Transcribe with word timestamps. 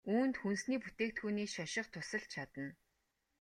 Үүнд 0.15 0.35
хүнсний 0.41 0.79
бүтээгдэхүүний 0.83 1.47
шошго 1.55 1.83
тусалж 1.93 2.25
чадна. 2.33 2.67